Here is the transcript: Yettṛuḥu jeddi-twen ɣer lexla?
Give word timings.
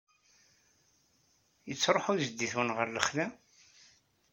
Yettṛuḥu 1.69 2.13
jeddi-twen 2.23 2.69
ɣer 2.77 2.87
lexla? 2.89 3.25